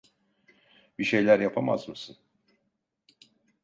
Bir 0.99 1.03
şeyler 1.03 1.39
yapamaz 1.39 1.89
mısın? 1.89 2.17